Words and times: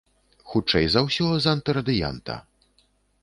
Хутчэй 0.51 0.87
за 0.93 1.03
ўсё, 1.07 1.27
з 1.45 1.53
антырадыянта. 1.53 2.39